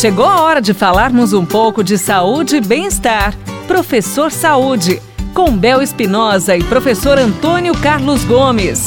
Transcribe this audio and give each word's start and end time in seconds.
Chegou 0.00 0.24
a 0.24 0.40
hora 0.40 0.62
de 0.62 0.72
falarmos 0.72 1.34
um 1.34 1.44
pouco 1.44 1.84
de 1.84 1.98
saúde 1.98 2.56
e 2.56 2.60
bem-estar. 2.62 3.34
Professor 3.68 4.32
Saúde, 4.32 4.98
com 5.34 5.54
Bel 5.54 5.82
Espinosa 5.82 6.56
e 6.56 6.64
professor 6.64 7.18
Antônio 7.18 7.74
Carlos 7.74 8.24
Gomes. 8.24 8.86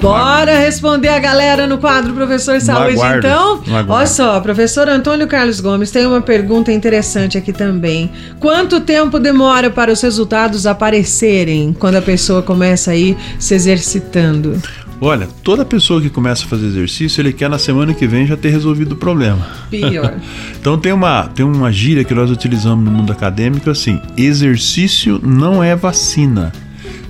Bora 0.00 0.58
responder 0.58 1.10
a 1.10 1.20
galera 1.20 1.64
no 1.68 1.78
quadro 1.78 2.12
Professor 2.12 2.60
Saúde, 2.60 2.98
então? 3.18 3.62
Olha 3.88 4.06
só, 4.08 4.40
professor 4.40 4.88
Antônio 4.88 5.28
Carlos 5.28 5.60
Gomes 5.60 5.92
tem 5.92 6.04
uma 6.04 6.20
pergunta 6.20 6.72
interessante 6.72 7.38
aqui 7.38 7.52
também. 7.52 8.10
Quanto 8.40 8.80
tempo 8.80 9.20
demora 9.20 9.70
para 9.70 9.92
os 9.92 10.00
resultados 10.00 10.66
aparecerem 10.66 11.72
quando 11.72 11.94
a 11.94 12.02
pessoa 12.02 12.42
começa 12.42 12.90
aí 12.90 13.16
se 13.38 13.54
exercitando? 13.54 14.60
Olha, 15.00 15.28
toda 15.44 15.64
pessoa 15.64 16.00
que 16.00 16.10
começa 16.10 16.44
a 16.44 16.48
fazer 16.48 16.66
exercício, 16.66 17.20
ele 17.20 17.32
quer 17.32 17.48
na 17.48 17.58
semana 17.58 17.94
que 17.94 18.06
vem 18.06 18.26
já 18.26 18.36
ter 18.36 18.50
resolvido 18.50 18.92
o 18.92 18.96
problema. 18.96 19.46
Pior. 19.70 20.14
então 20.60 20.76
tem 20.76 20.92
uma, 20.92 21.28
tem 21.28 21.46
uma 21.46 21.70
gíria 21.70 22.02
que 22.02 22.12
nós 22.12 22.30
utilizamos 22.30 22.84
no 22.84 22.90
mundo 22.90 23.12
acadêmico 23.12 23.70
assim: 23.70 24.00
exercício 24.16 25.20
não 25.22 25.62
é 25.62 25.76
vacina. 25.76 26.52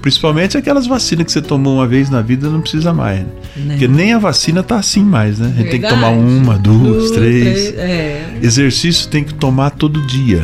Principalmente 0.03 0.57
aquelas 0.57 0.87
vacinas 0.87 1.27
que 1.27 1.33
você 1.33 1.43
tomou 1.43 1.77
uma 1.77 1.87
vez 1.87 2.09
na 2.09 2.23
vida 2.23 2.49
não 2.49 2.61
precisa 2.61 2.93
mais. 2.93 3.21
Né? 3.21 3.27
né? 3.57 3.65
Porque 3.71 3.89
nem 3.89 4.13
a 4.13 4.19
vacina 4.19 4.63
tá 4.63 4.77
assim 4.77 5.03
mais, 5.03 5.39
né? 5.39 5.47
A 5.47 5.49
gente 5.49 5.71
Verdade. 5.71 5.81
tem 5.81 5.81
que 5.81 5.89
tomar 5.89 6.11
uma, 6.11 6.59
duas, 6.59 7.11
três. 7.11 7.75
É. 7.75 8.39
Exercício 8.41 9.09
tem 9.09 9.25
que 9.25 9.35
tomar 9.35 9.71
todo 9.71 10.01
dia. 10.07 10.43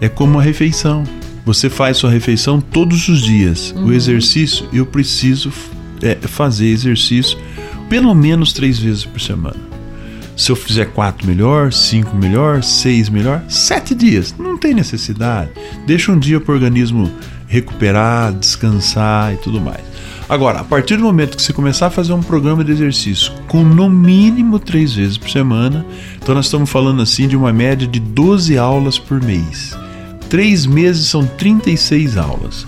É 0.00 0.08
como 0.08 0.38
a 0.38 0.42
refeição. 0.42 1.04
Você 1.44 1.70
faz 1.70 1.96
sua 1.96 2.10
refeição 2.10 2.60
todos 2.60 3.08
os 3.08 3.22
dias. 3.22 3.72
Uhum. 3.74 3.86
O 3.86 3.92
exercício, 3.92 4.66
eu 4.72 4.84
preciso 4.84 5.50
é, 6.02 6.14
fazer 6.14 6.66
exercício 6.66 7.38
pelo 7.88 8.14
menos 8.14 8.52
três 8.52 8.78
vezes 8.78 9.04
por 9.04 9.20
semana. 9.20 9.66
Se 10.36 10.50
eu 10.50 10.56
fizer 10.56 10.86
quatro 10.86 11.26
melhor, 11.26 11.72
cinco 11.72 12.14
melhor, 12.14 12.62
seis 12.62 13.08
melhor, 13.08 13.42
sete 13.48 13.94
dias. 13.94 14.34
Não 14.38 14.58
tem 14.58 14.74
necessidade. 14.74 15.50
Deixa 15.86 16.12
um 16.12 16.18
dia 16.18 16.38
para 16.38 16.52
o 16.52 16.54
organismo 16.54 17.10
recuperar, 17.46 18.34
descansar 18.34 19.32
e 19.32 19.36
tudo 19.38 19.60
mais. 19.60 19.82
Agora, 20.28 20.60
a 20.60 20.64
partir 20.64 20.96
do 20.96 21.04
momento 21.04 21.36
que 21.36 21.42
você 21.42 21.52
começar 21.52 21.86
a 21.86 21.90
fazer 21.90 22.12
um 22.12 22.22
programa 22.22 22.64
de 22.64 22.72
exercício 22.72 23.32
com 23.46 23.62
no 23.62 23.88
mínimo 23.88 24.58
três 24.58 24.92
vezes 24.92 25.16
por 25.16 25.30
semana, 25.30 25.86
então 26.20 26.34
nós 26.34 26.46
estamos 26.46 26.68
falando 26.68 27.00
assim 27.00 27.28
de 27.28 27.36
uma 27.36 27.52
média 27.52 27.86
de 27.86 28.00
12 28.00 28.58
aulas 28.58 28.98
por 28.98 29.22
mês. 29.22 29.74
Três 30.28 30.66
meses 30.66 31.06
são 31.06 31.24
36 31.24 32.18
aulas. 32.18 32.66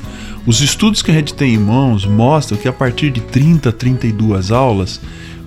Os 0.49 0.63
estudos 0.63 1.03
que 1.03 1.11
a 1.11 1.15
gente 1.15 1.35
tem 1.35 1.53
em 1.53 1.59
mãos 1.59 2.07
mostram 2.07 2.57
que 2.57 2.67
a 2.67 2.73
partir 2.73 3.11
de 3.11 3.21
30, 3.21 3.71
32 3.71 4.51
aulas, 4.51 4.99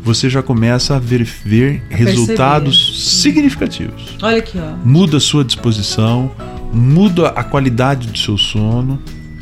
você 0.03 0.29
já 0.29 0.43
começa 0.43 0.95
a 0.95 0.99
ver, 0.99 1.23
ver 1.43 1.81
resultados 1.89 3.19
significativos. 3.19 4.15
Olha 4.21 4.37
aqui, 4.37 4.59
ó. 4.59 4.75
Muda 4.85 5.17
a 5.17 5.19
sua 5.19 5.43
disposição, 5.43 6.31
muda 6.71 7.29
a 7.29 7.43
qualidade 7.43 8.09
do 8.09 8.15
seu 8.15 8.37
sono, 8.37 9.01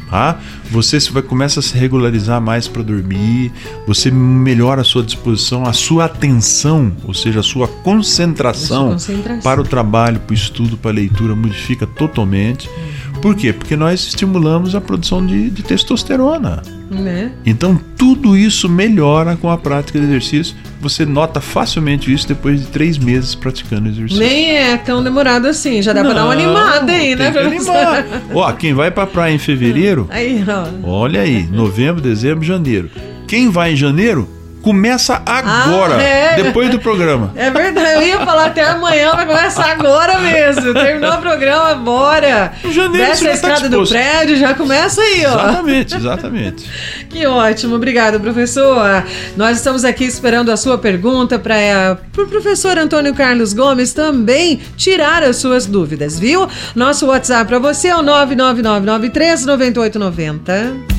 tá? 0.10 0.40
Você 0.72 0.98
vai 1.12 1.22
começa 1.22 1.60
a 1.60 1.64
se 1.64 1.78
regularizar 1.78 2.40
mais 2.40 2.70
para 2.70 2.82
dormir, 2.82 3.52
você 3.86 4.10
melhora 4.10 4.80
a 4.80 4.86
sua 4.86 5.04
disposição, 5.04 5.66
a 5.66 5.74
sua 5.74 6.06
atenção, 6.06 6.94
ou 7.04 7.14
seja, 7.14 7.42
a 7.42 7.44
sua 7.44 7.68
concentração, 7.68 8.94
a 8.94 8.98
sua 8.98 9.14
concentração. 9.14 9.42
para 9.42 9.60
o 9.60 9.66
trabalho, 9.66 10.22
para 10.22 10.32
o 10.32 10.36
estudo, 10.36 10.78
para 10.78 10.92
a 10.92 10.94
leitura 10.94 11.36
modifica 11.36 11.86
totalmente. 11.86 12.70
Hum. 12.70 12.89
Por 13.22 13.36
quê? 13.36 13.52
Porque 13.52 13.76
nós 13.76 14.02
estimulamos 14.08 14.76
a 14.76 14.82
produção 14.82 15.26
de, 15.26 15.50
de 15.50 15.62
testosterona. 15.62 16.62
Né? 16.90 17.32
Então 17.46 17.80
tudo 17.98 18.36
isso 18.36 18.68
melhora 18.68 19.36
com 19.36 19.50
a 19.50 19.58
prática 19.58 20.00
de 20.00 20.06
exercício. 20.06 20.56
Você 20.82 21.06
nota 21.06 21.40
facilmente 21.40 22.12
isso 22.12 22.28
depois 22.28 22.62
de 22.62 22.68
três 22.68 22.98
meses 22.98 23.36
praticando 23.36 23.90
exercício. 23.90 24.24
Nem 24.24 24.58
é 24.58 24.78
tão 24.78 25.04
demorado 25.04 25.48
assim, 25.48 25.82
já 25.82 25.94
dá 25.94 26.02
Não, 26.02 26.12
pra 26.12 26.20
dar 26.20 26.26
uma 26.26 26.34
animada 26.34 26.92
aí, 26.92 27.16
né? 27.16 27.28
Animar. 27.28 28.06
ó, 28.34 28.52
quem 28.54 28.74
vai 28.74 28.90
pra 28.90 29.06
praia 29.06 29.34
em 29.34 29.38
fevereiro, 29.38 30.08
aí, 30.10 30.44
olha 30.84 31.22
aí, 31.22 31.44
novembro, 31.52 32.02
dezembro, 32.02 32.44
janeiro. 32.44 32.90
Quem 33.28 33.50
vai 33.50 33.74
em 33.74 33.76
janeiro 33.76 34.28
Começa 34.62 35.22
agora, 35.26 35.96
ah, 35.96 36.02
é. 36.02 36.44
depois 36.44 36.70
do 36.70 36.80
programa. 36.80 37.32
É 37.36 37.50
verdade, 37.50 38.02
eu 38.02 38.08
ia 38.08 38.26
falar 38.26 38.48
até 38.48 38.64
amanhã, 38.64 39.12
vai 39.14 39.26
começar 39.26 39.72
agora 39.72 40.20
mesmo. 40.20 40.74
Terminou 40.74 41.14
o 41.14 41.18
programa, 41.18 41.76
bora. 41.76 42.52
Em 42.64 42.72
janeiro, 42.72 43.08
Desce 43.08 43.26
a 43.26 43.30
tá 43.30 43.34
escada 43.36 43.62
tá 43.62 43.68
do 43.70 43.88
prédio, 43.88 44.36
já 44.36 44.54
começa 44.54 45.02
aí, 45.02 45.26
ó. 45.26 45.34
Exatamente, 45.34 45.96
exatamente. 45.96 46.70
que 47.10 47.26
ótimo, 47.26 47.76
obrigado, 47.76 48.20
professor. 48.20 49.06
Nós 49.38 49.58
estamos 49.58 49.86
aqui 49.86 50.04
esperando 50.04 50.52
a 50.52 50.58
sua 50.58 50.78
pergunta 50.78 51.40
para 51.40 51.94
o 51.94 52.12
pro 52.12 52.28
professor 52.28 52.78
Antônio 52.78 53.14
Carlos 53.14 53.54
Gomes 53.54 53.94
também 53.94 54.60
tirar 54.76 55.24
as 55.24 55.38
suas 55.38 55.66
dúvidas, 55.66 56.20
viu? 56.20 56.48
Nosso 56.76 57.08
WhatsApp 57.08 57.48
para 57.48 57.60
você 57.60 57.88
é 57.88 57.96
o 57.96 58.02
99993 58.02 59.46
9890. 59.46 60.99